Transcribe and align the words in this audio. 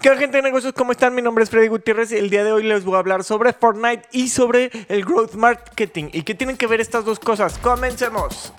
¿Qué 0.00 0.16
gente 0.16 0.36
de 0.36 0.42
negocios? 0.44 0.72
¿Cómo 0.74 0.92
están? 0.92 1.12
Mi 1.12 1.22
nombre 1.22 1.42
es 1.42 1.50
Freddy 1.50 1.66
Gutiérrez 1.66 2.12
y 2.12 2.16
el 2.16 2.30
día 2.30 2.44
de 2.44 2.52
hoy 2.52 2.62
les 2.62 2.84
voy 2.84 2.94
a 2.94 2.98
hablar 3.00 3.24
sobre 3.24 3.52
Fortnite 3.52 4.04
y 4.12 4.28
sobre 4.28 4.70
el 4.88 5.04
growth 5.04 5.34
marketing. 5.34 6.10
¿Y 6.12 6.22
qué 6.22 6.36
tienen 6.36 6.56
que 6.56 6.68
ver 6.68 6.80
estas 6.80 7.04
dos 7.04 7.18
cosas? 7.18 7.58
Comencemos. 7.58 8.52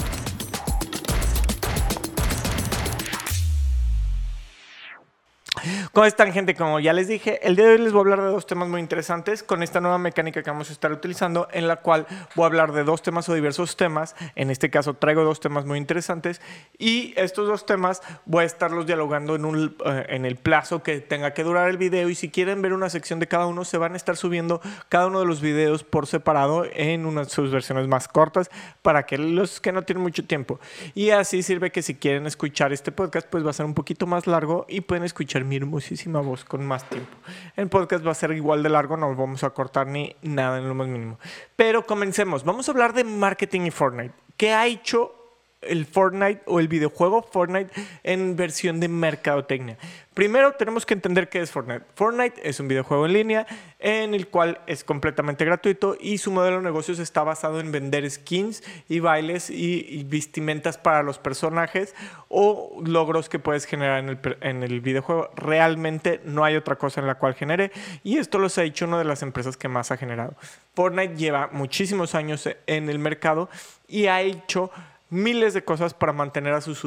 ¿Cómo 5.94 6.06
están, 6.06 6.32
gente? 6.32 6.56
Como 6.56 6.80
ya 6.80 6.94
les 6.94 7.08
dije, 7.08 7.46
el 7.46 7.56
día 7.56 7.66
de 7.66 7.72
hoy 7.74 7.78
les 7.80 7.92
voy 7.92 8.00
a 8.00 8.02
hablar 8.02 8.22
de 8.22 8.32
dos 8.32 8.46
temas 8.46 8.70
muy 8.70 8.80
interesantes 8.80 9.44
con 9.44 9.64
esta 9.64 9.82
nueva 9.82 9.98
mecánica 9.98 10.44
que 10.44 10.50
vamos 10.50 10.70
a 10.70 10.74
estar 10.74 10.92
utilizando, 10.92 11.48
en 11.52 11.68
la 11.68 11.78
cual 11.78 12.06
voy 12.36 12.44
a 12.44 12.48
hablar 12.48 12.72
de 12.72 12.84
dos 12.84 13.02
temas 13.02 13.28
o 13.30 13.34
diversos 13.34 13.76
temas. 13.76 14.16
En 14.36 14.50
este 14.50 14.70
caso, 14.70 14.94
traigo 14.94 15.24
dos 15.24 15.40
temas 15.40 15.66
muy 15.66 15.78
interesantes 15.78 16.42
y 16.78 17.14
estos 17.18 17.48
dos 17.48 17.66
temas 17.66 18.02
voy 18.26 18.44
a 18.44 18.46
estarlos 18.46 18.86
dialogando 18.86 19.36
en, 19.36 19.46
un, 19.46 19.76
eh, 19.86 20.06
en 20.10 20.26
el 20.26 20.36
plazo 20.36 20.84
que 20.84 21.00
tenga 21.00 21.34
que 21.34 21.44
durar 21.44 21.70
el 21.70 21.78
video. 21.78 22.10
Y 22.10 22.16
si 22.16 22.30
quieren 22.30 22.62
ver 22.62 22.74
una 22.74 22.90
sección 22.90 23.20
de 23.20 23.28
cada 23.28 23.48
uno, 23.48 23.66
se 23.66 23.78
van 23.78 23.94
a 23.94 23.98
estar 23.98 24.16
subiendo 24.16 24.62
cada 24.90 25.08
uno 25.08 25.20
de 25.20 25.26
los 25.26 25.42
videos 25.42 25.84
por 25.84 26.08
separado 26.08 26.66
en 26.74 27.06
unas 27.06 27.28
de 27.28 27.34
sus 27.34 27.52
versiones 27.52 27.88
más 27.88 28.08
cortas 28.08 28.50
para 28.82 29.06
que 29.06 29.18
los 29.18 29.60
que 29.60 29.72
no 29.72 29.84
tienen 29.84 30.04
mucho 30.04 30.26
tiempo. 30.26 30.60
Y 30.94 31.10
así 31.12 31.44
sirve 31.44 31.72
que 31.72 31.82
si 31.82 31.96
quieren 31.96 32.26
escuchar 32.28 32.74
este 32.74 32.92
podcast, 32.92 33.28
pues 33.28 33.46
va 33.46 33.50
a 33.50 33.54
ser 33.54 33.66
un 33.66 33.74
poquito 33.74 34.08
más 34.08 34.28
largo 34.28 34.66
y 34.68 34.82
pueden 34.82 35.04
escuchar 35.04 35.44
mi 35.50 35.58
hermosísima 35.58 36.22
voz 36.22 36.46
con 36.46 36.66
más 36.66 36.88
tiempo. 36.88 37.12
El 37.56 37.68
podcast 37.68 38.06
va 38.06 38.12
a 38.12 38.16
ser 38.16 38.32
igual 38.32 38.64
de 38.64 38.70
largo, 38.70 38.96
no 38.96 39.14
vamos 39.16 39.44
a 39.44 39.50
cortar 39.50 39.88
ni 39.88 40.16
nada 40.22 40.60
en 40.60 40.68
lo 40.68 40.76
más 40.76 40.88
mínimo. 40.88 41.20
Pero 41.56 41.86
comencemos. 41.86 42.44
Vamos 42.44 42.70
a 42.70 42.72
hablar 42.72 42.94
de 42.94 43.04
marketing 43.04 43.62
y 43.62 43.72
Fortnite. 43.72 44.14
¿Qué 44.38 44.54
ha 44.54 44.68
hecho 44.68 45.19
el 45.62 45.86
Fortnite 45.86 46.42
o 46.46 46.60
el 46.60 46.68
videojuego 46.68 47.22
Fortnite 47.22 47.72
en 48.04 48.36
versión 48.36 48.80
de 48.80 48.88
mercadotecnia. 48.88 49.78
Primero 50.14 50.54
tenemos 50.54 50.86
que 50.86 50.94
entender 50.94 51.30
qué 51.30 51.40
es 51.40 51.52
Fortnite. 51.52 51.86
Fortnite 51.96 52.48
es 52.48 52.60
un 52.60 52.68
videojuego 52.68 53.06
en 53.06 53.14
línea 53.14 53.48
en 53.80 54.14
el 54.14 54.28
cual 54.28 54.60
es 54.68 54.84
completamente 54.84 55.46
gratuito 55.46 55.96
y 56.00 56.18
su 56.18 56.32
modelo 56.32 56.58
de 56.58 56.64
negocios 56.64 57.00
está 57.00 57.24
basado 57.24 57.60
en 57.60 57.72
vender 57.72 58.10
skins 58.10 58.64
y 58.90 59.00
bailes 59.00 59.50
y, 59.50 60.04
vestimentas 60.10 60.78
para 60.78 61.04
los 61.04 61.20
personajes 61.20 61.96
o 62.28 62.82
logros 62.86 63.30
que 63.30 63.40
puedes 63.40 63.66
generar 63.66 64.00
en 64.00 64.10
el, 64.10 64.38
en 64.42 64.64
el 64.64 64.82
videojuego. 64.82 65.30
Realmente 65.36 66.20
no 66.26 66.44
hay 66.44 66.56
otra 66.56 66.76
cosa 66.76 67.00
en 67.00 67.08
la 67.08 67.16
cual 67.16 67.36
genere 67.36 67.72
y 68.04 68.18
esto 68.18 68.40
los 68.40 68.58
ha 68.58 68.64
hecho 68.64 68.86
una 68.86 68.98
de 68.98 69.06
las 69.06 69.22
empresas 69.22 69.56
que 69.56 69.70
más 69.70 69.92
ha 69.92 69.98
generado. 69.98 70.34
Fortnite 70.74 71.16
lleva 71.16 71.50
muchísimos 71.52 72.16
años 72.16 72.50
en 72.68 72.90
el 72.90 73.00
mercado 73.00 73.50
y 73.88 74.08
ha 74.08 74.22
hecho 74.22 74.72
miles 75.10 75.54
de 75.54 75.64
cosas 75.64 75.94
para 75.94 76.14
mantener 76.14 76.54
a 76.54 76.62
sus, 76.62 76.82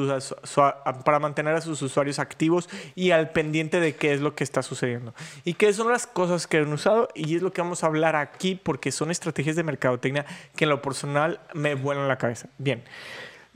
para 1.03 1.19
mantener 1.19 1.55
a 1.55 1.61
sus 1.61 1.81
usuarios 1.81 2.19
activos 2.19 2.69
y 2.95 3.11
al 3.11 3.31
pendiente 3.31 3.79
de 3.79 3.95
qué 3.95 4.13
es 4.13 4.21
lo 4.21 4.35
que 4.35 4.43
está 4.43 4.61
sucediendo. 4.61 5.13
Y 5.43 5.55
qué 5.55 5.73
son 5.73 5.89
las 5.89 6.07
cosas 6.07 6.47
que 6.47 6.57
han 6.57 6.71
usado 6.71 7.09
y 7.13 7.35
es 7.35 7.41
lo 7.41 7.51
que 7.51 7.61
vamos 7.61 7.83
a 7.83 7.87
hablar 7.87 8.15
aquí 8.15 8.55
porque 8.55 8.91
son 8.91 9.11
estrategias 9.11 9.55
de 9.55 9.63
mercadotecnia 9.63 10.25
que 10.55 10.65
en 10.65 10.69
lo 10.69 10.81
personal 10.81 11.39
me 11.53 11.75
vuelan 11.75 12.07
la 12.07 12.17
cabeza. 12.17 12.49
Bien. 12.57 12.83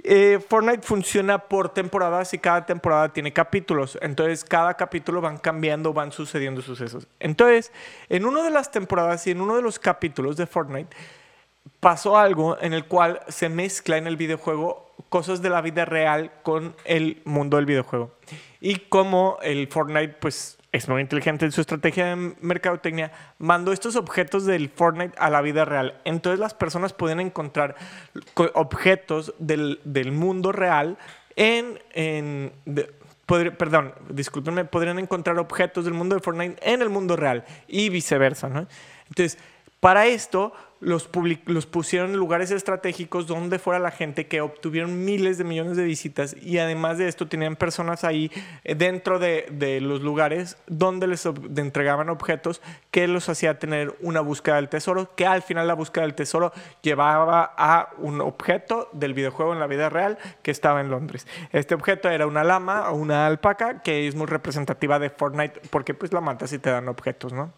Eh, 0.03 0.39
Fortnite 0.47 0.83
funciona 0.83 1.39
por 1.39 1.69
temporadas 1.69 2.33
y 2.33 2.37
cada 2.37 2.65
temporada 2.65 3.11
tiene 3.11 3.33
capítulos. 3.33 3.97
Entonces, 4.01 4.43
cada 4.43 4.75
capítulo 4.75 5.21
van 5.21 5.37
cambiando, 5.37 5.91
van 5.91 6.11
sucediendo 6.11 6.61
sucesos. 6.61 7.07
Entonces, 7.19 7.71
en 8.09 8.25
una 8.25 8.43
de 8.43 8.51
las 8.51 8.71
temporadas 8.71 9.25
y 9.25 9.31
en 9.31 9.41
uno 9.41 9.55
de 9.55 9.63
los 9.63 9.79
capítulos 9.79 10.37
de 10.37 10.45
Fortnite, 10.45 10.95
pasó 11.79 12.17
algo 12.17 12.57
en 12.61 12.73
el 12.73 12.85
cual 12.85 13.21
se 13.27 13.49
mezcla 13.49 13.97
en 13.97 14.07
el 14.07 14.17
videojuego 14.17 14.87
cosas 15.09 15.41
de 15.41 15.49
la 15.49 15.61
vida 15.61 15.85
real 15.85 16.31
con 16.43 16.75
el 16.85 17.21
mundo 17.25 17.57
del 17.57 17.65
videojuego. 17.65 18.11
Y 18.59 18.75
como 18.75 19.37
el 19.41 19.67
Fortnite, 19.67 20.15
pues 20.19 20.57
es 20.71 20.87
muy 20.89 21.01
inteligente 21.01 21.45
en 21.45 21.51
su 21.51 21.61
estrategia 21.61 22.07
de 22.07 22.35
mercadotecnia, 22.41 23.11
mandó 23.39 23.71
estos 23.71 23.95
objetos 23.95 24.45
del 24.45 24.69
Fortnite 24.69 25.15
a 25.17 25.29
la 25.29 25.41
vida 25.41 25.65
real. 25.65 25.99
Entonces 26.03 26.39
las 26.39 26.53
personas 26.53 26.93
pueden 26.93 27.19
encontrar 27.19 27.75
objetos 28.53 29.33
del, 29.39 29.79
mundo 30.11 30.51
real 30.51 30.97
en... 31.35 31.79
en 31.93 32.51
perdón, 33.25 33.93
discúlpenme, 34.09 34.63
podrían 34.63 34.99
encontrar 34.99 35.37
objetos 35.37 35.83
del 35.83 35.93
mundo 35.93 36.15
de 36.15 36.21
Fortnite 36.21 36.57
en 36.61 36.81
el 36.81 36.89
mundo 36.89 37.17
real 37.17 37.43
y 37.67 37.89
viceversa. 37.89 38.47
Entonces, 39.09 39.37
para 39.79 40.07
esto, 40.07 40.53
los, 40.79 41.07
pusieron 41.07 42.11
en 42.11 42.17
lugares 42.17 42.51
estratégicos 42.51 43.27
donde 43.27 43.59
fuera 43.59 43.79
la 43.79 43.91
gente 43.91 44.27
que 44.27 44.41
obtuvieron 44.41 45.05
miles 45.05 45.37
de 45.37 45.43
millones 45.43 45.77
de 45.77 45.83
visitas 45.83 46.35
y 46.41 46.59
además 46.59 46.97
de 46.97 47.07
esto 47.07 47.27
tenían 47.27 47.55
personas 47.55 48.03
ahí 48.03 48.31
eh, 48.63 48.75
dentro 48.75 49.17
de, 49.19 49.47
de 49.51 49.81
los 49.81 50.01
lugares 50.01 50.57
donde 50.67 51.07
les 51.07 51.25
entregaban 51.25 52.09
objetos 52.09 52.61
que 52.91 53.07
los 53.07 53.27
hacía 53.29 53.59
tener 53.59 53.95
una 54.01 54.21
búsqueda 54.21 54.57
del 54.57 54.69
tesoro, 54.69 55.15
que 55.15 55.25
al 55.25 55.41
final 55.41 55.67
la 55.67 55.73
búsqueda 55.73 56.03
del 56.03 56.15
tesoro 56.15 56.51
llevaba 56.81 57.53
a 57.57 57.89
un 57.97 58.21
objeto 58.21 58.89
del 58.93 59.13
videojuego 59.13 59.53
en 59.53 59.59
la 59.59 59.67
vida 59.67 59.89
real 59.89 60.17
que 60.43 60.51
estaba 60.51 60.81
en 60.81 60.89
Londres. 60.89 61.27
Este 61.51 61.75
objeto 61.75 62.09
era 62.09 62.27
una 62.27 62.43
lama 62.43 62.89
o 62.91 62.95
una 62.95 63.25
alpaca 63.25 63.81
que 63.81 64.07
es 64.07 64.15
muy 64.15 64.27
representativa 64.27 64.99
de 64.99 65.09
Fortnite 65.09 65.61
porque 65.69 65.93
pues 65.93 66.13
la 66.13 66.21
matas 66.21 66.53
y 66.53 66.59
te 66.59 66.69
dan 66.69 66.87
objetos, 66.87 67.33
¿no? 67.33 67.53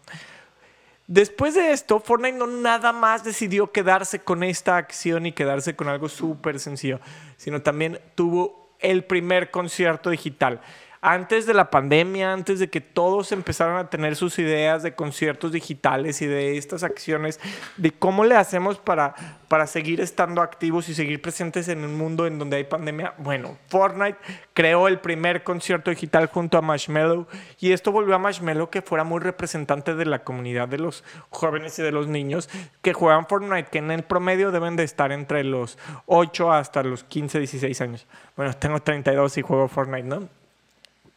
Después 1.10 1.56
de 1.56 1.72
esto, 1.72 1.98
Fortnite 1.98 2.38
no 2.38 2.46
nada 2.46 2.92
más 2.92 3.24
decidió 3.24 3.72
quedarse 3.72 4.20
con 4.20 4.44
esta 4.44 4.76
acción 4.76 5.26
y 5.26 5.32
quedarse 5.32 5.74
con 5.74 5.88
algo 5.88 6.08
súper 6.08 6.60
sencillo, 6.60 7.00
sino 7.36 7.62
también 7.62 7.98
tuvo 8.14 8.76
el 8.78 9.02
primer 9.02 9.50
concierto 9.50 10.10
digital 10.10 10.60
antes 11.02 11.46
de 11.46 11.54
la 11.54 11.70
pandemia, 11.70 12.32
antes 12.32 12.58
de 12.58 12.68
que 12.68 12.82
todos 12.82 13.32
empezaran 13.32 13.78
a 13.78 13.88
tener 13.88 14.16
sus 14.16 14.38
ideas 14.38 14.82
de 14.82 14.94
conciertos 14.94 15.52
digitales 15.52 16.20
y 16.20 16.26
de 16.26 16.58
estas 16.58 16.82
acciones, 16.82 17.40
de 17.78 17.90
cómo 17.90 18.24
le 18.24 18.36
hacemos 18.36 18.78
para, 18.78 19.14
para 19.48 19.66
seguir 19.66 20.02
estando 20.02 20.42
activos 20.42 20.90
y 20.90 20.94
seguir 20.94 21.22
presentes 21.22 21.68
en 21.68 21.84
un 21.84 21.96
mundo 21.96 22.26
en 22.26 22.38
donde 22.38 22.58
hay 22.58 22.64
pandemia, 22.64 23.14
bueno, 23.16 23.56
Fortnite 23.68 24.18
creó 24.52 24.88
el 24.88 25.00
primer 25.00 25.42
concierto 25.42 25.90
digital 25.90 26.26
junto 26.26 26.58
a 26.58 26.62
Marshmello 26.62 27.26
y 27.58 27.72
esto 27.72 27.92
volvió 27.92 28.14
a 28.14 28.18
Marshmello 28.18 28.68
que 28.68 28.82
fuera 28.82 29.02
muy 29.02 29.20
representante 29.20 29.94
de 29.94 30.04
la 30.04 30.22
comunidad 30.22 30.68
de 30.68 30.78
los 30.78 31.02
jóvenes 31.30 31.78
y 31.78 31.82
de 31.82 31.92
los 31.92 32.08
niños 32.08 32.50
que 32.82 32.92
juegan 32.92 33.26
Fortnite, 33.26 33.70
que 33.70 33.78
en 33.78 33.90
el 33.90 34.02
promedio 34.02 34.50
deben 34.50 34.76
de 34.76 34.84
estar 34.84 35.12
entre 35.12 35.44
los 35.44 35.78
8 36.04 36.52
hasta 36.52 36.82
los 36.82 37.04
15, 37.04 37.38
16 37.38 37.80
años. 37.80 38.06
Bueno, 38.36 38.52
tengo 38.52 38.80
32 38.80 39.38
y 39.38 39.42
juego 39.42 39.66
Fortnite, 39.66 40.06
¿no? 40.06 40.39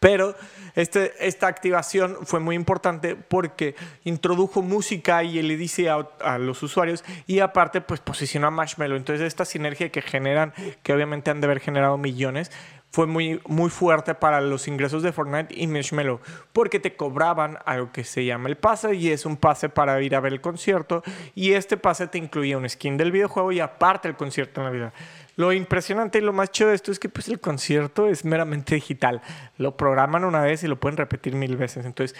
Pero 0.04 0.36
este, 0.76 1.14
esta 1.26 1.48
activación 1.48 2.18
fue 2.24 2.42
muy 2.42 2.58
importante 2.58 3.16
porque 3.16 3.74
introdujo 4.04 4.62
música 4.62 5.24
y 5.24 5.42
le 5.42 5.56
dice 5.56 5.90
a, 5.90 6.38
los 6.40 6.62
usuarios 6.62 7.06
y 7.26 7.40
aparte 7.40 7.80
pues 7.80 8.02
posicionó 8.02 8.48
a 8.48 8.52
Marshmallow. 8.52 8.98
Entonces 8.98 9.26
esta 9.26 9.46
sinergia 9.46 9.94
que 9.94 10.02
generan, 10.02 10.54
que 10.84 10.92
obviamente 10.92 11.32
han 11.32 11.40
de 11.40 11.46
haber 11.46 11.62
generado 11.62 11.98
millones, 11.98 12.52
fue 12.92 13.08
muy, 13.08 13.42
muy 13.48 13.70
fuerte 13.70 14.14
para 14.14 14.42
los 14.42 14.68
ingresos 14.68 15.04
de 15.04 15.14
Fortnite 15.14 15.56
y 15.58 15.68
Marshmallow 15.68 16.20
porque 16.52 16.82
te 16.82 16.98
cobraban 16.98 17.58
algo 17.66 17.94
que 17.94 18.04
se 18.04 18.26
llama 18.26 18.50
el 18.50 18.58
pase 18.58 18.96
y 18.96 19.10
es 19.10 19.26
un 19.26 19.38
pase 19.38 19.70
para 19.70 20.02
ir 20.02 20.16
a 20.16 20.20
ver 20.20 20.34
el 20.34 20.42
concierto 20.42 21.02
y 21.34 21.54
este 21.54 21.78
pase 21.78 22.08
te 22.08 22.18
incluía 22.18 22.58
un 22.58 22.68
skin 22.70 22.98
del 22.98 23.14
videojuego 23.14 23.54
y 23.54 23.62
aparte 23.62 24.10
el 24.10 24.16
concierto 24.16 24.60
en 24.60 24.66
la 24.66 24.72
vida. 24.72 24.94
Lo 25.36 25.52
impresionante 25.52 26.20
y 26.20 26.22
lo 26.22 26.34
más 26.34 26.52
chido 26.52 26.70
de 26.70 26.76
esto 26.76 26.92
es 26.92 27.00
que 27.00 27.10
pues 27.10 27.28
el 27.28 27.40
concierto 27.40 28.08
es 28.08 28.24
meramente 28.24 28.76
digital. 28.76 29.22
Lo 29.58 29.76
programan 29.76 30.24
una 30.26 30.42
vez 30.42 30.64
y 30.64 30.68
lo 30.68 30.80
pueden 30.80 30.98
repetir 30.98 31.36
mil 31.36 31.58
veces. 31.58 31.86
Entonces, 31.86 32.16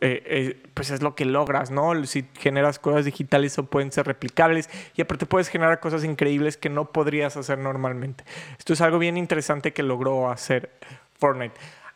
eh, 0.00 0.22
eh, 0.26 0.62
pues 0.74 0.90
es 0.90 1.00
lo 1.00 1.14
que 1.14 1.24
logras, 1.24 1.70
¿no? 1.70 2.04
Si 2.06 2.24
generas 2.34 2.78
cosas 2.78 3.04
digitales 3.04 3.56
o 3.58 3.66
pueden 3.66 3.92
ser 3.92 4.06
replicables 4.06 4.68
y 4.96 5.02
aparte 5.02 5.26
puedes 5.26 5.48
generar 5.48 5.78
cosas 5.78 6.02
increíbles 6.02 6.56
que 6.56 6.68
no 6.68 6.90
podrías 6.90 7.36
hacer 7.36 7.58
normalmente. 7.58 8.24
Esto 8.58 8.72
es 8.72 8.80
algo 8.80 8.98
bien 8.98 9.16
interesante 9.16 9.72
que 9.72 9.84
logró 9.84 10.30
hacer 10.30 10.70
Fortnite. 11.18 11.54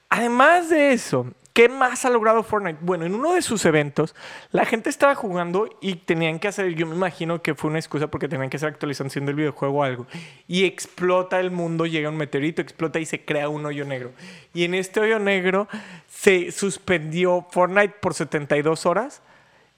Además 0.09 0.71
de 0.71 0.93
eso, 0.93 1.33
¿Qué 1.57 1.71
más 1.71 2.05
ha 2.05 2.11
logrado 2.11 2.43
Fortnite? 2.43 2.81
Bueno, 2.83 3.07
en 3.07 3.15
uno 3.15 3.33
de 3.33 3.41
sus 3.41 3.65
eventos, 3.65 4.15
la 4.53 4.67
gente 4.67 4.91
estaba 4.91 5.15
jugando 5.15 5.71
y 5.81 5.95
tenían 5.95 6.39
que 6.39 6.49
hacer, 6.49 6.75
yo 6.75 6.87
me 6.87 6.95
imagino 6.95 7.41
que 7.41 7.55
fue 7.55 7.71
una 7.71 7.79
excusa 7.79 8.09
porque 8.09 8.29
tenían 8.29 8.51
que 8.51 8.59
hacer 8.59 8.69
actualización 8.69 9.25
del 9.25 9.37
videojuego 9.37 9.79
o 9.79 9.83
algo. 9.83 10.07
Y 10.47 10.65
explota 10.65 11.41
el 11.41 11.51
mundo, 11.51 11.87
llega 11.87 12.11
un 12.11 12.19
meteorito, 12.19 12.61
explota 12.61 12.99
y 12.99 13.07
se 13.07 13.25
crea 13.25 13.49
un 13.49 13.65
hoyo 13.65 13.87
negro. 13.87 14.13
Y 14.53 14.65
en 14.65 14.75
este 14.75 15.01
hoyo 15.01 15.19
negro 15.19 15.67
se 16.09 16.53
suspendió 16.53 17.47
Fortnite 17.51 17.95
por 18.03 18.13
72 18.13 18.85
horas 18.85 19.23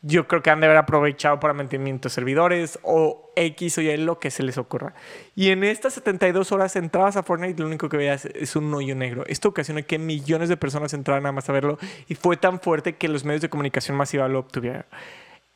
yo 0.02 0.28
creo 0.28 0.42
que 0.42 0.50
han 0.50 0.60
de 0.60 0.66
haber 0.66 0.78
aprovechado 0.78 1.40
para 1.40 1.54
mantenimiento 1.54 2.08
de 2.08 2.14
servidores 2.14 2.78
o 2.82 3.32
X 3.34 3.78
o 3.78 3.80
Y 3.80 3.96
lo 3.96 4.18
que 4.20 4.30
se 4.30 4.42
les 4.42 4.56
ocurra. 4.56 4.94
Y 5.34 5.50
en 5.50 5.64
estas 5.64 5.94
72 5.94 6.52
horas 6.52 6.76
entrabas 6.76 7.16
a 7.16 7.22
Fortnite 7.22 7.54
y 7.54 7.60
lo 7.60 7.66
único 7.66 7.88
que 7.88 7.96
veías 7.96 8.26
es 8.26 8.54
un 8.54 8.72
hoyo 8.72 8.94
negro. 8.94 9.24
Esto 9.26 9.48
ocasionó 9.48 9.84
que 9.84 9.98
millones 9.98 10.48
de 10.48 10.56
personas 10.56 10.94
entraran 10.94 11.24
nada 11.24 11.32
más 11.32 11.48
a 11.48 11.52
verlo 11.52 11.78
y 12.06 12.14
fue 12.14 12.36
tan 12.36 12.60
fuerte 12.60 12.96
que 12.96 13.08
los 13.08 13.24
medios 13.24 13.42
de 13.42 13.48
comunicación 13.48 13.96
masiva 13.96 14.28
lo 14.28 14.38
obtuvieron. 14.38 14.84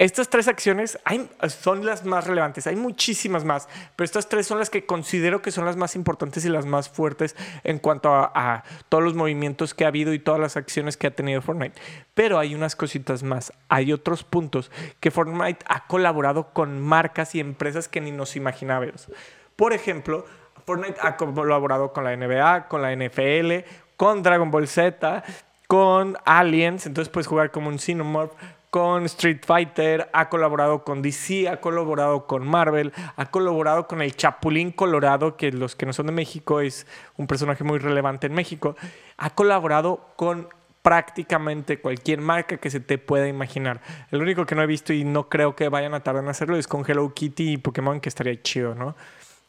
Estas 0.03 0.29
tres 0.29 0.49
acciones 0.49 0.99
son 1.47 1.87
las 1.87 2.05
más 2.05 2.27
relevantes. 2.27 2.67
Hay 2.67 2.75
muchísimas 2.75 3.45
más, 3.45 3.69
pero 3.95 4.05
estas 4.05 4.29
tres 4.29 4.49
son 4.49 4.59
las 4.59 4.69
que 4.69 4.85
considero 4.85 5.43
que 5.43 5.53
son 5.53 5.65
las 5.65 5.77
más 5.77 5.95
importantes 5.95 6.45
y 6.45 6.49
las 6.49 6.67
más 6.67 6.89
fuertes 6.89 7.37
en 7.63 7.79
cuanto 7.79 8.13
a, 8.13 8.33
a 8.35 8.65
todos 8.89 9.05
los 9.05 9.15
movimientos 9.15 9.75
que 9.75 9.85
ha 9.85 9.89
habido 9.89 10.13
y 10.13 10.19
todas 10.19 10.41
las 10.41 10.57
acciones 10.57 10.97
que 10.97 11.07
ha 11.07 11.13
tenido 11.13 11.41
Fortnite. 11.41 11.81
Pero 12.15 12.41
hay 12.41 12.57
unas 12.57 12.75
cositas 12.75 13.23
más. 13.23 13.53
Hay 13.69 13.93
otros 13.93 14.25
puntos 14.25 14.73
que 14.99 15.13
Fortnite 15.13 15.65
ha 15.69 15.87
colaborado 15.87 16.53
con 16.53 16.81
marcas 16.81 17.37
y 17.37 17.39
empresas 17.39 17.87
que 17.87 18.01
ni 18.01 18.11
nos 18.11 18.35
imaginábamos. 18.35 19.09
Por 19.55 19.73
ejemplo, 19.73 20.27
Fortnite 20.67 20.99
ha 21.01 21.17
colaborado 21.17 21.93
con 21.93 22.03
la 22.03 22.17
NBA, 22.17 22.67
con 22.67 22.83
la 22.83 22.93
NFL, 22.93 23.71
con 23.97 24.25
Dragon 24.25 24.51
Ball 24.51 24.67
Z, 24.67 25.23
con 25.69 26.19
Aliens, 26.25 26.87
entonces 26.87 27.09
puedes 27.09 27.29
jugar 27.29 27.53
como 27.53 27.69
un 27.69 27.79
Xenomorph, 27.79 28.33
con 28.73 29.05
Street 29.05 29.41
Fighter, 29.45 30.09
ha 30.15 30.31
colaborado 30.31 30.83
con 30.83 31.03
DC, 31.03 31.47
ha 31.47 31.61
colaborado 31.61 32.27
con 32.27 32.49
Marvel, 32.49 32.91
ha 33.17 33.27
colaborado 33.27 33.87
con 33.87 34.01
el 34.01 34.17
Chapulín 34.17 34.73
Colorado, 34.73 35.37
que 35.37 35.53
los 35.53 35.77
que 35.77 35.85
no 35.85 35.93
son 35.93 36.07
de 36.07 36.13
México 36.13 36.59
es 36.63 36.87
un 37.19 37.27
personaje 37.27 37.65
muy 37.65 37.79
relevante 37.79 38.29
en 38.29 38.33
México, 38.33 38.75
ha 39.19 39.29
colaborado 39.29 40.01
con 40.17 40.49
prácticamente 40.81 41.81
cualquier 41.81 42.23
marca 42.23 42.57
que 42.57 42.71
se 42.71 42.81
te 42.81 42.97
pueda 42.97 43.29
imaginar. 43.29 43.83
El 44.11 44.23
único 44.23 44.47
que 44.47 44.55
no 44.55 44.63
he 44.63 44.67
visto 44.67 44.95
y 44.95 45.05
no 45.05 45.29
creo 45.29 45.55
que 45.55 45.69
vayan 45.69 45.93
a 45.93 46.01
tardar 46.01 46.25
en 46.25 46.31
hacerlo 46.31 46.57
es 46.57 46.67
con 46.67 46.83
Hello 46.89 47.13
Kitty 47.13 47.53
y 47.53 47.57
Pokémon, 47.59 48.01
que 48.01 48.09
estaría 48.09 48.41
chido, 48.41 48.75
¿no? 48.75 48.97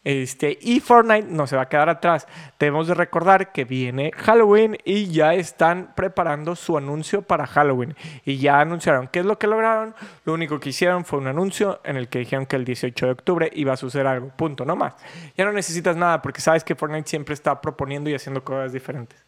Este, 0.03 0.57
y 0.61 0.79
Fortnite 0.81 1.27
no 1.29 1.47
se 1.47 1.55
va 1.55 1.63
a 1.63 1.69
quedar 1.69 1.89
atrás. 1.89 2.27
Debemos 2.59 2.87
de 2.87 2.93
recordar 2.93 3.51
que 3.51 3.63
viene 3.63 4.11
Halloween 4.15 4.77
y 4.83 5.07
ya 5.07 5.33
están 5.33 5.93
preparando 5.95 6.55
su 6.55 6.77
anuncio 6.77 7.21
para 7.21 7.47
Halloween. 7.47 7.95
Y 8.25 8.37
ya 8.37 8.59
anunciaron 8.59 9.07
qué 9.07 9.19
es 9.19 9.25
lo 9.25 9.39
que 9.39 9.47
lograron. 9.47 9.95
Lo 10.25 10.33
único 10.33 10.59
que 10.59 10.69
hicieron 10.69 11.05
fue 11.05 11.19
un 11.19 11.27
anuncio 11.27 11.79
en 11.83 11.97
el 11.97 12.09
que 12.09 12.19
dijeron 12.19 12.45
que 12.45 12.55
el 12.55 12.65
18 12.65 13.05
de 13.05 13.11
octubre 13.11 13.49
iba 13.53 13.73
a 13.73 13.77
suceder 13.77 14.07
algo. 14.07 14.29
Punto, 14.29 14.65
no 14.65 14.75
más. 14.75 14.95
Ya 15.37 15.45
no 15.45 15.53
necesitas 15.53 15.95
nada 15.95 16.21
porque 16.21 16.41
sabes 16.41 16.63
que 16.63 16.75
Fortnite 16.75 17.09
siempre 17.09 17.33
está 17.33 17.61
proponiendo 17.61 18.09
y 18.09 18.15
haciendo 18.15 18.43
cosas 18.43 18.73
diferentes 18.73 19.23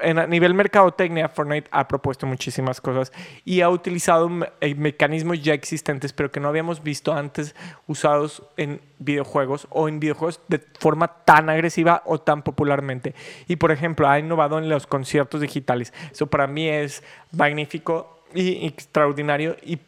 a 0.00 0.26
nivel 0.26 0.54
mercadotecnia, 0.54 1.28
Fortnite 1.28 1.68
ha 1.70 1.86
propuesto 1.86 2.26
muchísimas 2.26 2.80
cosas 2.80 3.12
y 3.44 3.60
ha 3.60 3.68
utilizado 3.68 4.30
eh, 4.60 4.74
mecanismos 4.74 5.42
ya 5.42 5.54
existentes, 5.54 6.12
pero 6.12 6.30
que 6.30 6.40
no 6.40 6.48
habíamos 6.48 6.82
visto 6.82 7.12
antes 7.12 7.54
usados 7.86 8.42
en 8.56 8.80
videojuegos 8.98 9.66
o 9.70 9.88
en 9.88 10.00
videojuegos 10.00 10.40
de 10.48 10.58
forma 10.78 11.08
tan 11.24 11.50
agresiva 11.50 12.02
o 12.06 12.18
tan 12.18 12.42
popularmente. 12.42 13.14
Y 13.48 13.56
por 13.56 13.70
ejemplo, 13.70 14.08
ha 14.08 14.18
innovado 14.18 14.58
en 14.58 14.68
los 14.68 14.86
conciertos 14.86 15.40
digitales. 15.40 15.92
Eso 16.10 16.26
para 16.26 16.46
mí 16.46 16.68
es 16.68 17.02
magnífico 17.32 18.22
y 18.34 18.66
extraordinario 18.66 19.56
y 19.62 19.78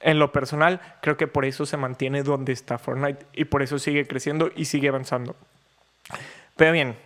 en 0.00 0.18
lo 0.18 0.32
personal 0.32 0.80
creo 1.00 1.16
que 1.16 1.26
por 1.26 1.44
eso 1.44 1.66
se 1.66 1.76
mantiene 1.76 2.22
donde 2.22 2.52
está 2.52 2.78
Fortnite 2.78 3.24
y 3.32 3.46
por 3.46 3.62
eso 3.62 3.78
sigue 3.78 4.06
creciendo 4.06 4.50
y 4.54 4.66
sigue 4.66 4.88
avanzando. 4.88 5.36
Pero 6.56 6.72
bien, 6.72 6.96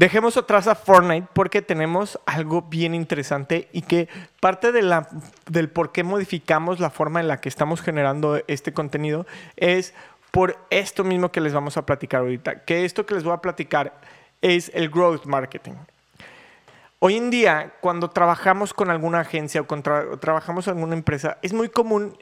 Dejemos 0.00 0.38
atrás 0.38 0.66
a 0.66 0.74
Fortnite 0.74 1.28
porque 1.34 1.60
tenemos 1.60 2.18
algo 2.24 2.62
bien 2.62 2.94
interesante 2.94 3.68
y 3.70 3.82
que 3.82 4.08
parte 4.40 4.72
del 4.72 5.68
por 5.68 5.92
qué 5.92 6.04
modificamos 6.04 6.80
la 6.80 6.88
forma 6.88 7.20
en 7.20 7.28
la 7.28 7.36
que 7.36 7.50
estamos 7.50 7.82
generando 7.82 8.40
este 8.46 8.72
contenido 8.72 9.26
es 9.56 9.92
por 10.30 10.56
esto 10.70 11.04
mismo 11.04 11.30
que 11.30 11.42
les 11.42 11.52
vamos 11.52 11.76
a 11.76 11.84
platicar 11.84 12.22
ahorita. 12.22 12.64
Que 12.64 12.86
esto 12.86 13.04
que 13.04 13.12
les 13.12 13.24
voy 13.24 13.34
a 13.34 13.42
platicar 13.42 13.92
es 14.40 14.70
el 14.72 14.88
growth 14.88 15.26
marketing. 15.26 15.74
Hoy 17.00 17.18
en 17.18 17.28
día, 17.28 17.74
cuando 17.82 18.08
trabajamos 18.08 18.72
con 18.72 18.88
alguna 18.88 19.20
agencia 19.20 19.60
o 19.60 20.16
trabajamos 20.18 20.66
en 20.66 20.76
alguna 20.76 20.94
empresa, 20.94 21.36
es 21.42 21.52
muy 21.52 21.68
común 21.68 22.16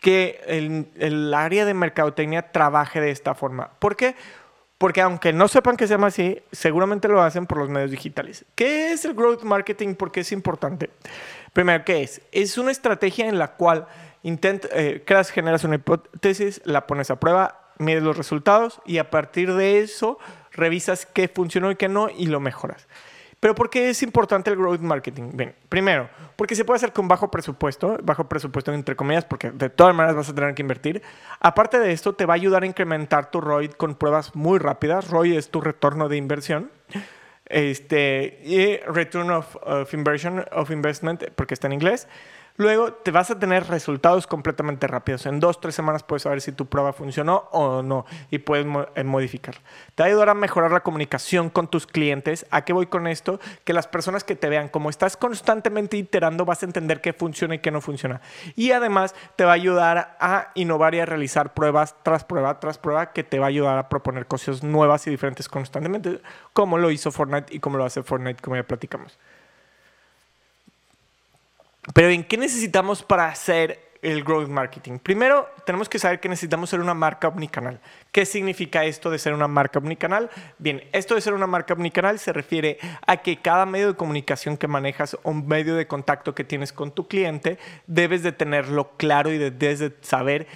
que 0.00 0.40
el 0.94 1.34
área 1.34 1.64
de 1.64 1.74
mercadotecnia 1.74 2.52
trabaje 2.52 3.00
de 3.00 3.10
esta 3.10 3.34
forma. 3.34 3.70
¿Por 3.80 3.96
qué? 3.96 4.14
Porque 4.78 5.00
aunque 5.00 5.32
no 5.32 5.48
sepan 5.48 5.76
que 5.76 5.88
se 5.88 5.94
llama 5.94 6.06
así, 6.06 6.40
seguramente 6.52 7.08
lo 7.08 7.20
hacen 7.20 7.46
por 7.46 7.58
los 7.58 7.68
medios 7.68 7.90
digitales. 7.90 8.44
¿Qué 8.54 8.92
es 8.92 9.04
el 9.04 9.14
growth 9.14 9.42
marketing? 9.42 9.94
¿Por 9.94 10.12
qué 10.12 10.20
es 10.20 10.30
importante? 10.30 10.90
Primero, 11.52 11.84
¿qué 11.84 12.04
es? 12.04 12.22
Es 12.30 12.56
una 12.58 12.70
estrategia 12.70 13.26
en 13.28 13.38
la 13.38 13.56
cual 13.56 13.88
eh, 14.22 15.02
creas, 15.04 15.30
generas 15.30 15.64
una 15.64 15.76
hipótesis, 15.76 16.60
la 16.64 16.86
pones 16.86 17.10
a 17.10 17.18
prueba, 17.18 17.72
mides 17.78 18.02
los 18.02 18.16
resultados 18.16 18.80
y 18.86 18.98
a 18.98 19.10
partir 19.10 19.54
de 19.54 19.80
eso 19.80 20.18
revisas 20.52 21.06
qué 21.06 21.28
funcionó 21.28 21.70
y 21.70 21.76
qué 21.76 21.88
no 21.88 22.08
y 22.10 22.26
lo 22.26 22.40
mejoras. 22.40 22.86
Pero 23.40 23.54
¿por 23.54 23.70
qué 23.70 23.90
es 23.90 24.02
importante 24.02 24.50
el 24.50 24.56
growth 24.56 24.80
marketing? 24.80 25.30
Bien, 25.32 25.54
primero, 25.68 26.08
porque 26.34 26.56
se 26.56 26.64
puede 26.64 26.76
hacer 26.76 26.92
con 26.92 27.06
bajo 27.06 27.30
presupuesto, 27.30 27.96
bajo 28.02 28.28
presupuesto 28.28 28.72
entre 28.72 28.96
comillas, 28.96 29.24
porque 29.24 29.50
de 29.52 29.70
todas 29.70 29.94
maneras 29.94 30.16
vas 30.16 30.28
a 30.28 30.34
tener 30.34 30.54
que 30.54 30.62
invertir. 30.62 31.02
Aparte 31.38 31.78
de 31.78 31.92
esto, 31.92 32.14
te 32.14 32.26
va 32.26 32.34
a 32.34 32.36
ayudar 32.36 32.64
a 32.64 32.66
incrementar 32.66 33.30
tu 33.30 33.40
ROI 33.40 33.68
con 33.68 33.94
pruebas 33.94 34.34
muy 34.34 34.58
rápidas. 34.58 35.08
ROI 35.08 35.36
es 35.36 35.50
tu 35.50 35.60
retorno 35.60 36.08
de 36.08 36.16
inversión. 36.16 36.70
Este, 37.46 38.40
y 38.44 38.76
Return 38.78 39.30
of, 39.30 39.56
of 39.62 39.94
Inversion, 39.94 40.44
of 40.52 40.70
Investment, 40.70 41.30
porque 41.34 41.54
está 41.54 41.68
en 41.68 41.74
inglés. 41.74 42.08
Luego 42.58 42.92
te 42.92 43.12
vas 43.12 43.30
a 43.30 43.38
tener 43.38 43.68
resultados 43.68 44.26
completamente 44.26 44.88
rápidos. 44.88 45.26
En 45.26 45.38
dos, 45.38 45.60
tres 45.60 45.76
semanas 45.76 46.02
puedes 46.02 46.24
saber 46.24 46.40
si 46.40 46.50
tu 46.50 46.66
prueba 46.66 46.92
funcionó 46.92 47.48
o 47.52 47.84
no 47.84 48.04
y 48.32 48.38
puedes 48.38 48.66
eh, 48.96 49.04
modificar. 49.04 49.54
Te 49.94 50.02
va 50.02 50.06
a 50.06 50.08
ayudar 50.08 50.28
a 50.30 50.34
mejorar 50.34 50.72
la 50.72 50.80
comunicación 50.80 51.50
con 51.50 51.68
tus 51.68 51.86
clientes. 51.86 52.46
¿A 52.50 52.64
qué 52.64 52.72
voy 52.72 52.86
con 52.86 53.06
esto? 53.06 53.38
Que 53.62 53.72
las 53.72 53.86
personas 53.86 54.24
que 54.24 54.34
te 54.34 54.48
vean, 54.48 54.68
como 54.68 54.90
estás 54.90 55.16
constantemente 55.16 55.96
iterando, 55.96 56.44
vas 56.44 56.64
a 56.64 56.66
entender 56.66 57.00
qué 57.00 57.12
funciona 57.12 57.54
y 57.54 57.58
qué 57.60 57.70
no 57.70 57.80
funciona. 57.80 58.20
Y 58.56 58.72
además 58.72 59.14
te 59.36 59.44
va 59.44 59.52
a 59.52 59.54
ayudar 59.54 60.16
a 60.18 60.50
innovar 60.56 60.96
y 60.96 60.98
a 60.98 61.06
realizar 61.06 61.54
pruebas 61.54 61.94
tras 62.02 62.24
prueba 62.24 62.58
tras 62.58 62.76
prueba 62.76 63.12
que 63.12 63.22
te 63.22 63.38
va 63.38 63.46
a 63.46 63.50
ayudar 63.50 63.78
a 63.78 63.88
proponer 63.88 64.26
cosas 64.26 64.64
nuevas 64.64 65.06
y 65.06 65.10
diferentes 65.10 65.48
constantemente, 65.48 66.20
como 66.52 66.76
lo 66.76 66.90
hizo 66.90 67.12
Fortnite 67.12 67.54
y 67.54 67.60
como 67.60 67.78
lo 67.78 67.84
hace 67.84 68.02
Fortnite, 68.02 68.42
como 68.42 68.56
ya 68.56 68.64
platicamos. 68.64 69.16
Pero 71.94 72.10
¿en 72.10 72.24
qué 72.24 72.36
necesitamos 72.36 73.02
para 73.02 73.28
hacer 73.28 73.88
el 74.02 74.22
growth 74.22 74.48
marketing? 74.48 74.98
Primero, 74.98 75.48
tenemos 75.64 75.88
que 75.88 75.98
saber 75.98 76.20
que 76.20 76.28
necesitamos 76.28 76.70
ser 76.70 76.80
una 76.80 76.94
marca 76.94 77.28
omnicanal. 77.28 77.80
¿Qué 78.12 78.26
significa 78.26 78.84
esto 78.84 79.10
de 79.10 79.18
ser 79.18 79.32
una 79.32 79.48
marca 79.48 79.78
omnicanal? 79.78 80.30
Bien, 80.58 80.84
esto 80.92 81.14
de 81.14 81.20
ser 81.20 81.34
una 81.34 81.46
marca 81.46 81.74
omnicanal 81.74 82.18
se 82.18 82.32
refiere 82.32 82.78
a 83.06 83.18
que 83.18 83.40
cada 83.40 83.66
medio 83.66 83.88
de 83.88 83.96
comunicación 83.96 84.56
que 84.56 84.68
manejas 84.68 85.16
o 85.22 85.32
medio 85.32 85.74
de 85.76 85.86
contacto 85.86 86.34
que 86.34 86.44
tienes 86.44 86.72
con 86.72 86.92
tu 86.92 87.08
cliente, 87.08 87.58
debes 87.86 88.22
de 88.22 88.32
tenerlo 88.32 88.92
claro 88.96 89.32
y 89.32 89.38
debes 89.38 89.78
de 89.78 89.92
saber 90.02 90.46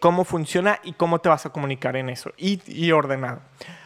cómo 0.00 0.24
funciona 0.24 0.80
y 0.84 0.92
cómo 0.92 1.20
te 1.20 1.28
vas 1.28 1.46
a 1.46 1.50
comunicar 1.50 1.96
en 1.96 2.08
eso 2.08 2.32
y, 2.36 2.90
ordenado. 2.92 3.40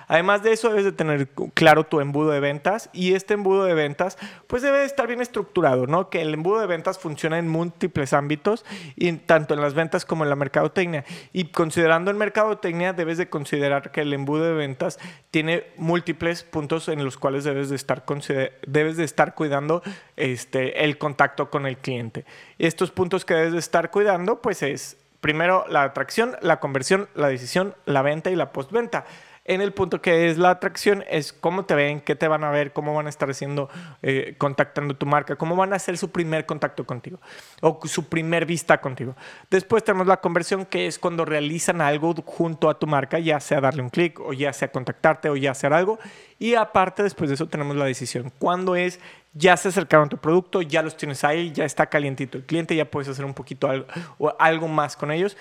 Además 0.06 0.42
de 0.42 0.52
eso, 0.52 0.70
debes 0.70 0.84
de 0.84 0.90
tener 0.90 1.28
claro 1.54 1.84
tu 1.84 2.00
embudo 2.00 2.30
de 2.30 2.40
ventas 2.40 2.90
y 2.92 3.14
este 3.14 3.34
embudo 3.34 3.64
de 3.64 3.74
ventas 3.74 4.18
pues 4.48 4.60
debe 4.60 4.84
estar 4.84 5.06
bien 5.06 5.20
estructurado, 5.20 5.86
¿no? 5.86 6.10
Que 6.10 6.20
el 6.20 6.34
embudo 6.34 6.58
de 6.58 6.66
ventas 6.66 6.98
funciona 6.98 7.38
en 7.38 7.48
múltiples 7.48 8.12
ámbitos, 8.12 8.64
tanto 9.26 9.54
en 9.54 9.60
las 9.60 9.74
ventas 9.74 10.04
como 10.04 10.24
en 10.24 10.30
la 10.30 10.34
mercadotecnia. 10.34 11.04
Y 11.32 11.46
considerando 11.52 12.10
en 12.10 12.18
mercadotecnia, 12.18 12.92
debes 12.92 13.18
de 13.18 13.28
considerar 13.28 13.92
que 13.92 14.00
el 14.00 14.12
embudo 14.12 14.46
de 14.46 14.54
ventas 14.54 14.98
tiene 15.30 15.66
múltiples 15.76 16.42
puntos 16.42 16.88
en 16.88 17.04
los 17.04 17.16
cuales 17.16 17.44
debes 17.44 17.70
de 17.70 17.76
estar, 17.76 18.04
debes 18.66 18.96
de 18.96 19.04
estar 19.04 19.36
cuidando 19.36 19.80
este, 20.16 20.84
el 20.84 20.98
contacto 20.98 21.50
con 21.50 21.66
el 21.66 21.76
cliente. 21.76 22.24
Estos 22.58 22.90
puntos 22.90 23.24
que 23.24 23.34
debes 23.34 23.52
de 23.52 23.60
estar 23.60 23.92
cuidando 23.92 24.42
pues 24.42 24.64
es 24.64 24.96
primero 25.20 25.64
la 25.68 25.82
atracción, 25.82 26.36
la 26.40 26.60
conversión, 26.60 27.08
la 27.14 27.28
decisión, 27.28 27.74
la 27.84 28.02
venta 28.02 28.30
y 28.30 28.36
la 28.36 28.52
postventa 28.52 29.04
en 29.50 29.60
el 29.60 29.72
punto 29.72 30.00
que 30.00 30.30
es 30.30 30.38
la 30.38 30.50
atracción, 30.50 31.02
es 31.10 31.32
cómo 31.32 31.64
te 31.64 31.74
ven, 31.74 32.00
qué 32.00 32.14
te 32.14 32.28
van 32.28 32.44
a 32.44 32.50
ver, 32.50 32.72
cómo 32.72 32.94
van 32.94 33.06
a 33.06 33.08
estar 33.08 33.28
haciendo, 33.28 33.68
eh, 34.00 34.36
contactando 34.38 34.94
tu 34.94 35.06
marca, 35.06 35.34
cómo 35.34 35.56
van 35.56 35.72
a 35.72 35.76
hacer 35.76 35.98
su 35.98 36.12
primer 36.12 36.46
contacto 36.46 36.86
contigo 36.86 37.18
o 37.60 37.80
su 37.84 38.08
primer 38.08 38.46
vista 38.46 38.80
contigo. 38.80 39.16
Después 39.50 39.82
tenemos 39.82 40.06
la 40.06 40.18
conversión, 40.18 40.66
que 40.66 40.86
es 40.86 41.00
cuando 41.00 41.24
realizan 41.24 41.80
algo 41.80 42.14
junto 42.24 42.70
a 42.70 42.78
tu 42.78 42.86
marca, 42.86 43.18
ya 43.18 43.40
sea 43.40 43.60
darle 43.60 43.82
un 43.82 43.90
clic 43.90 44.20
o 44.20 44.32
ya 44.32 44.52
sea 44.52 44.70
contactarte 44.70 45.28
o 45.28 45.34
ya 45.34 45.50
hacer 45.50 45.72
algo. 45.72 45.98
Y 46.38 46.54
aparte, 46.54 47.02
después 47.02 47.28
de 47.28 47.34
eso, 47.34 47.48
tenemos 47.48 47.76
la 47.76 47.86
decisión. 47.86 48.32
Cuando 48.38 48.76
es 48.76 49.00
ya 49.32 49.56
se 49.56 49.68
acercaron 49.68 50.06
a 50.06 50.08
tu 50.10 50.18
producto, 50.18 50.62
ya 50.62 50.82
los 50.82 50.96
tienes 50.96 51.24
ahí, 51.24 51.50
ya 51.52 51.64
está 51.64 51.86
calientito 51.86 52.38
el 52.38 52.44
cliente, 52.44 52.74
ya 52.76 52.84
puedes 52.84 53.08
hacer 53.08 53.24
un 53.24 53.34
poquito 53.34 53.68
algo, 53.68 53.86
o 54.18 54.32
algo 54.38 54.68
más 54.68 54.96
con 54.96 55.10
ellos. 55.10 55.36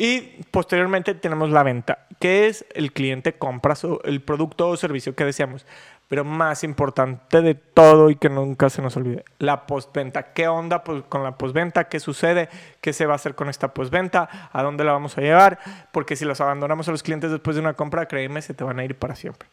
Y 0.00 0.22
posteriormente 0.50 1.12
tenemos 1.12 1.50
la 1.50 1.62
venta, 1.62 2.06
que 2.18 2.46
es 2.46 2.64
el 2.72 2.90
cliente 2.90 3.34
compra 3.34 3.74
el 4.04 4.22
producto 4.22 4.70
o 4.70 4.76
servicio 4.78 5.14
que 5.14 5.26
deseamos. 5.26 5.66
Pero 6.08 6.24
más 6.24 6.64
importante 6.64 7.42
de 7.42 7.54
todo 7.54 8.08
y 8.08 8.16
que 8.16 8.30
nunca 8.30 8.70
se 8.70 8.80
nos 8.80 8.96
olvide, 8.96 9.26
la 9.38 9.66
postventa. 9.66 10.32
¿Qué 10.32 10.48
onda 10.48 10.84
pues, 10.84 11.02
con 11.10 11.22
la 11.22 11.36
postventa? 11.36 11.90
¿Qué 11.90 12.00
sucede? 12.00 12.48
¿Qué 12.80 12.94
se 12.94 13.04
va 13.04 13.12
a 13.12 13.16
hacer 13.16 13.34
con 13.34 13.50
esta 13.50 13.74
postventa? 13.74 14.48
¿A 14.50 14.62
dónde 14.62 14.84
la 14.84 14.92
vamos 14.92 15.18
a 15.18 15.20
llevar? 15.20 15.58
Porque 15.92 16.16
si 16.16 16.24
los 16.24 16.40
abandonamos 16.40 16.88
a 16.88 16.92
los 16.92 17.02
clientes 17.02 17.30
después 17.30 17.56
de 17.56 17.60
una 17.60 17.74
compra, 17.74 18.06
créeme, 18.06 18.40
se 18.40 18.54
te 18.54 18.64
van 18.64 18.78
a 18.78 18.84
ir 18.86 18.96
para 18.96 19.14
siempre. 19.14 19.50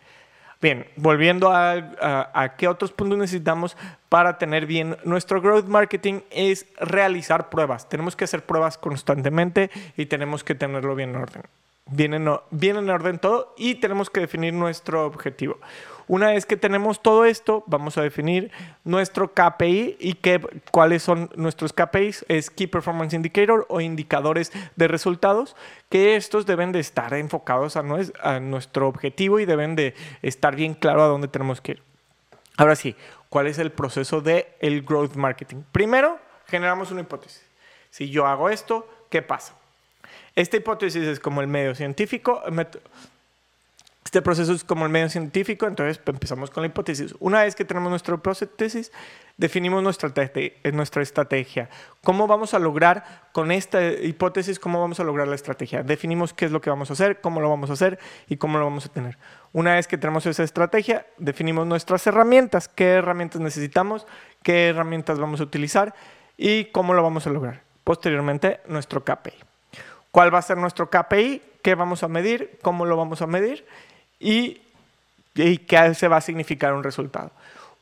Bien, 0.60 0.88
volviendo 0.96 1.52
a, 1.52 2.56
qué 2.58 2.68
otros 2.68 2.92
puntos 2.92 3.18
necesitamos 3.20 3.78
para 4.10 4.40
tener 4.40 4.66
bien 4.66 4.98
nuestro 5.04 5.40
growth 5.40 5.66
marketing 5.66 6.22
es 6.32 6.66
realizar 6.80 7.50
pruebas. 7.50 7.88
Tenemos 7.90 8.16
que 8.16 8.24
hacer 8.24 8.44
pruebas 8.44 8.78
constantemente 8.78 9.70
y 9.98 10.08
tenemos 10.08 10.44
que 10.44 10.56
tenerlo 10.56 10.96
bien 10.96 11.12
en 11.12 11.18
orden. 11.18 11.44
Bien 11.90 12.14
en, 12.14 12.28
en 12.28 12.90
orden 12.90 13.20
todo 13.20 13.54
y 13.58 13.76
tenemos 13.76 14.10
que 14.10 14.20
definir 14.20 14.54
nuestro 14.54 15.06
objetivo. 15.06 15.58
Una 16.10 16.28
vez 16.28 16.46
que 16.46 16.56
tenemos 16.56 17.02
todo 17.02 17.26
esto, 17.26 17.66
vamos 17.68 17.98
a 17.98 18.02
definir 18.02 18.50
nuestro 18.86 19.34
KPI 19.34 19.98
y 20.00 20.14
qué, 20.14 20.40
cuáles 20.72 21.04
son 21.04 21.30
nuestros 21.36 21.74
KPIs. 21.74 22.26
Es 22.30 22.50
Key 22.50 22.68
Performance 22.68 23.14
Indicator 23.14 23.66
o 23.68 23.82
indicadores 23.82 24.54
de 24.78 24.88
resultados, 24.88 25.58
que 25.90 26.16
estos 26.16 26.46
deben 26.46 26.72
de 26.72 26.80
estar 26.80 27.14
enfocados 27.14 27.76
a, 27.76 28.40
nuestro 28.40 28.88
objetivo 28.88 29.40
y 29.40 29.46
deben 29.46 29.76
de 29.76 29.96
estar 30.22 30.56
bien 30.56 30.76
claro 30.76 31.04
a 31.04 31.08
dónde 31.08 31.28
tenemos 31.28 31.60
que 31.60 31.74
ir. 31.74 31.84
Ahora 32.56 32.78
sí, 32.78 32.96
¿cuál 33.28 33.48
es 33.48 33.60
el 33.60 33.72
proceso 33.74 34.22
de 34.22 34.56
el 34.62 34.84
growth 34.84 35.16
marketing? 35.16 35.64
Primero, 35.74 36.20
generamos 36.48 36.90
una 36.90 37.02
hipótesis. 37.02 37.46
Si 37.90 38.10
yo 38.10 38.28
hago 38.28 38.50
esto, 38.50 38.88
¿qué 39.10 39.22
pasa? 39.22 39.56
Esta 40.36 40.58
hipótesis 40.58 41.04
es 41.04 41.20
como 41.20 41.42
el 41.42 41.48
medio 41.48 41.76
científico, 41.76 42.42
este 44.08 44.22
proceso 44.22 44.54
es 44.54 44.64
como 44.64 44.86
el 44.86 44.92
medio 44.92 45.10
científico, 45.10 45.68
entonces 45.68 46.00
empezamos 46.06 46.50
con 46.50 46.64
la 46.64 46.68
hipótesis. 46.68 47.14
Una 47.20 47.44
vez 47.44 47.56
que 47.56 47.66
tenemos 47.66 47.90
nuestra 47.90 48.16
hipótesis, 48.16 48.90
definimos 49.36 49.84
nuestra, 49.84 50.14
nuestra 50.72 51.04
estrategia. 51.04 51.70
¿Cómo 52.06 52.26
vamos 52.26 52.54
a 52.54 52.60
lograr 52.60 53.28
con 53.34 53.52
esta 53.52 53.84
hipótesis, 53.92 54.60
cómo 54.60 54.80
vamos 54.80 55.02
a 55.02 55.04
lograr 55.04 55.28
la 55.28 55.36
estrategia? 55.36 55.84
Definimos 55.84 56.34
qué 56.34 56.46
es 56.46 56.52
lo 56.52 56.62
que 56.62 56.70
vamos 56.70 56.90
a 56.90 56.94
hacer, 56.94 57.20
cómo 57.20 57.42
lo 57.42 57.50
vamos 57.50 57.70
a 57.70 57.74
hacer 57.74 58.00
y 58.30 58.38
cómo 58.38 58.58
lo 58.58 58.64
vamos 58.64 58.86
a 58.86 58.90
tener. 58.90 59.18
Una 59.52 59.76
vez 59.76 59.88
que 59.88 59.98
tenemos 59.98 60.26
esa 60.26 60.44
estrategia, 60.44 61.06
definimos 61.18 61.68
nuestras 61.68 62.08
herramientas, 62.08 62.70
qué 62.70 62.92
herramientas 62.92 63.42
necesitamos, 63.42 64.08
qué 64.42 64.70
herramientas 64.70 65.20
vamos 65.20 65.42
a 65.42 65.44
utilizar 65.44 65.94
y 66.38 66.66
cómo 66.72 66.94
lo 66.94 67.04
vamos 67.04 67.28
a 67.28 67.30
lograr. 67.30 67.62
Posteriormente, 67.84 68.62
nuestro 68.70 69.04
KPI. 69.04 69.34
¿Cuál 70.18 70.34
va 70.34 70.40
a 70.40 70.42
ser 70.42 70.58
nuestro 70.58 70.90
KPI? 70.90 71.44
¿Qué 71.62 71.76
vamos 71.76 72.02
a 72.02 72.08
medir? 72.08 72.58
¿Cómo 72.64 72.86
lo 72.88 72.98
vamos 72.98 73.22
a 73.22 73.28
medir? 73.28 73.68
y, 74.20 74.60
qué 75.36 75.94
se 75.94 76.08
va 76.08 76.18
a 76.18 76.22
significar 76.22 76.74
un 76.74 76.84
resultado. 76.84 77.30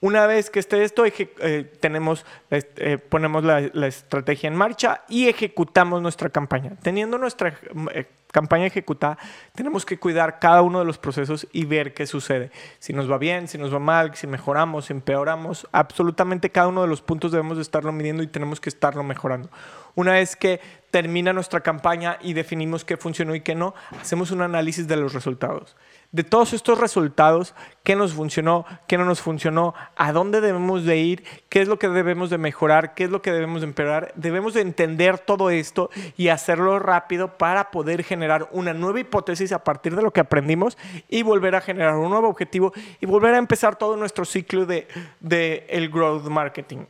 Una 0.01 0.27
vez 0.27 0.49
que 0.49 0.59
esté 0.59 0.83
esto, 0.83 1.03
eh, 1.05 1.71
tenemos, 1.79 2.25
eh, 2.51 2.97
ponemos 2.97 3.43
la, 3.43 3.87
estrategia 3.87 4.47
en 4.47 4.55
marcha 4.55 5.03
y 5.07 5.27
ejecutamos 5.29 6.01
nuestra 6.01 6.29
campaña. 6.29 6.73
Teniendo 6.81 7.17
nuestra 7.17 7.57
eh, 7.93 8.05
campaña 8.31 8.65
ejecutada, 8.65 9.17
tenemos 9.55 9.85
que 9.85 9.97
cuidar 9.97 10.39
cada 10.39 10.61
uno 10.61 10.79
de 10.79 10.85
los 10.85 10.97
procesos 10.97 11.47
y 11.53 11.63
ver 11.63 11.93
qué 11.93 12.05
sucede. 12.05 12.51
Si 12.79 12.91
nos 12.91 13.09
va 13.09 13.17
bien, 13.17 13.47
si 13.47 13.57
nos 13.57 13.73
va 13.73 13.79
mal, 13.79 14.13
si 14.15 14.27
mejoramos, 14.27 14.85
si 14.85 14.93
empeoramos. 14.93 15.67
Absolutamente 15.71 16.49
cada 16.49 16.67
uno 16.67 16.81
de 16.81 16.87
los 16.87 17.01
puntos 17.01 17.31
debemos 17.31 17.55
de 17.57 17.63
estarlo 17.63 17.91
midiendo 17.93 18.21
y 18.21 18.27
tenemos 18.27 18.59
que 18.59 18.69
estarlo 18.69 19.01
mejorando. 19.01 19.49
Una 19.95 20.11
vez 20.11 20.35
que 20.35 20.59
termina 20.91 21.31
nuestra 21.31 21.61
campaña 21.61 22.17
y 22.21 22.33
definimos 22.33 22.83
qué 22.83 22.97
funcionó 22.97 23.33
y 23.33 23.41
qué 23.41 23.55
no, 23.55 23.73
hacemos 23.99 24.31
un 24.31 24.41
análisis 24.41 24.87
de 24.87 24.97
los 24.97 25.13
resultados 25.13 25.75
de 26.15 26.23
todos 26.23 26.53
estos 26.53 26.79
resultados, 26.79 27.53
qué 27.83 27.97
nos 27.97 28.13
funcionó, 28.13 28.65
qué 28.87 28.97
no 28.97 29.03
nos 29.03 29.19
funcionó, 29.19 29.73
a 29.97 30.13
dónde 30.13 30.39
debemos 30.39 30.85
de 30.85 30.97
ir, 30.97 31.25
qué 31.49 31.59
es 31.59 31.67
lo 31.67 31.77
que 31.77 31.89
debemos 31.89 32.29
de 32.29 32.37
mejorar, 32.37 32.93
qué 32.93 33.03
es 33.03 33.09
lo 33.09 33.21
que 33.21 33.33
debemos 33.33 33.59
de 33.59 33.67
empeorar. 33.67 34.13
Debemos 34.15 34.53
de 34.53 34.61
entender 34.61 35.19
todo 35.19 35.49
esto 35.49 35.89
y 36.15 36.29
hacerlo 36.29 36.79
rápido 36.79 37.37
para 37.37 37.69
poder 37.69 38.01
generar 38.01 38.47
una 38.53 38.73
nueva 38.73 39.01
hipótesis 39.01 39.51
a 39.51 39.65
partir 39.65 39.93
de 39.93 40.03
lo 40.03 40.11
que 40.11 40.21
aprendimos 40.21 40.77
y 41.09 41.21
volver 41.21 41.53
a 41.53 41.59
generar 41.59 41.95
un 41.95 42.09
nuevo 42.09 42.29
objetivo 42.29 42.71
y 43.01 43.05
volver 43.05 43.33
a 43.33 43.37
empezar 43.37 43.75
todo 43.75 43.97
nuestro 43.97 44.23
ciclo 44.23 44.65
de, 44.65 44.87
de 45.19 45.65
el 45.67 45.89
growth 45.89 46.27
marketing. 46.27 46.85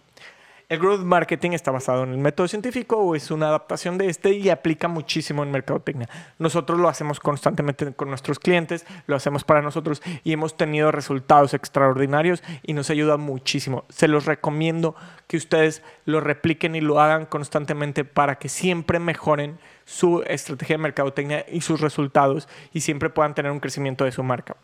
El 0.67 0.79
growth 0.79 1.01
marketing 1.01 1.51
está 1.51 1.69
basado 1.69 2.03
en 2.03 2.11
el 2.11 2.17
método 2.17 2.47
científico 2.47 2.97
o 2.97 3.15
es 3.15 3.29
una 3.29 3.49
adaptación 3.49 3.99
de 3.99 4.07
este 4.07 4.31
y 4.31 4.49
aplica 4.49 4.87
muchísimo 4.87 5.43
en 5.43 5.51
mercadotecnia. 5.51 6.09
Nosotros 6.39 6.79
lo 6.79 6.89
hacemos 6.89 7.19
constantemente 7.19 7.93
con 7.93 8.09
nuestros 8.09 8.39
clientes, 8.39 8.83
lo 9.05 9.15
hacemos 9.15 9.43
para 9.43 9.61
nosotros 9.61 10.01
y 10.23 10.33
hemos 10.33 10.57
tenido 10.57 10.91
resultados 10.91 11.53
extraordinarios 11.53 12.41
y 12.63 12.73
nos 12.73 12.89
ayuda 12.89 13.17
muchísimo. 13.17 13.85
Se 13.89 14.07
los 14.07 14.25
recomiendo 14.25 14.95
que 15.27 15.37
ustedes 15.37 15.83
lo 16.05 16.19
repliquen 16.19 16.75
y 16.75 16.81
lo 16.81 16.99
hagan 16.99 17.27
constantemente 17.27 18.03
para 18.03 18.39
que 18.39 18.49
siempre 18.49 18.97
mejoren 18.97 19.59
su 19.85 20.23
estrategia 20.25 20.77
de 20.77 20.83
mercadotecnia 20.83 21.45
y 21.47 21.61
sus 21.61 21.79
resultados 21.79 22.49
y 22.73 22.81
siempre 22.81 23.11
puedan 23.11 23.35
tener 23.35 23.51
un 23.51 23.59
crecimiento 23.59 24.03
de 24.03 24.11
su 24.11 24.23
marca. 24.23 24.57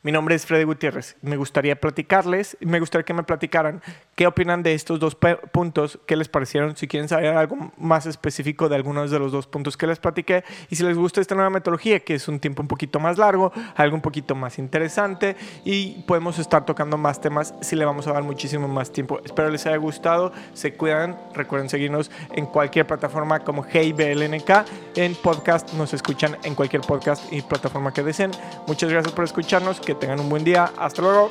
Mi 0.00 0.12
nombre 0.12 0.36
es 0.36 0.46
Freddy 0.46 0.62
Gutiérrez. 0.62 1.16
Me 1.22 1.36
gustaría 1.36 1.80
platicarles, 1.80 2.56
me 2.60 2.78
gustaría 2.78 3.04
que 3.04 3.14
me 3.14 3.24
platicaran 3.24 3.82
qué 4.14 4.28
opinan 4.28 4.62
de 4.62 4.74
estos 4.74 5.00
dos 5.00 5.16
puntos, 5.16 5.98
qué 6.06 6.14
les 6.14 6.28
parecieron, 6.28 6.76
si 6.76 6.86
quieren 6.86 7.08
saber 7.08 7.36
algo 7.36 7.72
más 7.76 8.06
específico 8.06 8.68
de 8.68 8.76
algunos 8.76 9.10
de 9.10 9.18
los 9.18 9.32
dos 9.32 9.48
puntos 9.48 9.76
que 9.76 9.88
les 9.88 9.98
platiqué 9.98 10.44
y 10.70 10.76
si 10.76 10.84
les 10.84 10.96
gusta 10.96 11.20
esta 11.20 11.34
nueva 11.34 11.50
metodología, 11.50 11.98
que 11.98 12.14
es 12.14 12.28
un 12.28 12.38
tiempo 12.38 12.62
un 12.62 12.68
poquito 12.68 13.00
más 13.00 13.18
largo, 13.18 13.52
algo 13.74 13.96
un 13.96 14.00
poquito 14.00 14.36
más 14.36 14.60
interesante 14.60 15.34
y 15.64 16.02
podemos 16.02 16.38
estar 16.38 16.64
tocando 16.64 16.96
más 16.96 17.20
temas 17.20 17.52
si 17.60 17.74
le 17.74 17.84
vamos 17.84 18.06
a 18.06 18.12
dar 18.12 18.22
muchísimo 18.22 18.68
más 18.68 18.92
tiempo. 18.92 19.20
Espero 19.24 19.50
les 19.50 19.66
haya 19.66 19.78
gustado, 19.78 20.32
se 20.54 20.74
cuidan, 20.74 21.18
recuerden 21.34 21.68
seguirnos 21.68 22.12
en 22.36 22.46
cualquier 22.46 22.86
plataforma 22.86 23.40
como 23.40 23.64
HeyBLNK, 23.64 24.50
en 24.94 25.16
podcast, 25.16 25.72
nos 25.74 25.92
escuchan 25.92 26.36
en 26.44 26.54
cualquier 26.54 26.82
podcast 26.82 27.32
y 27.32 27.42
plataforma 27.42 27.92
que 27.92 28.04
deseen. 28.04 28.30
Muchas 28.68 28.90
gracias 28.90 29.12
por 29.12 29.24
escucharnos 29.24 29.80
que 29.80 29.97
tengan 29.98 30.20
un 30.20 30.28
buen 30.28 30.44
día. 30.44 30.72
Hasta 30.76 31.02
luego. 31.02 31.30